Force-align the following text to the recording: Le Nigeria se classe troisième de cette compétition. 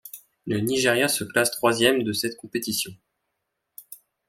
Le 0.47 0.57
Nigeria 0.59 1.07
se 1.07 1.23
classe 1.23 1.51
troisième 1.51 2.01
de 2.01 2.11
cette 2.11 2.35
compétition. 2.35 2.91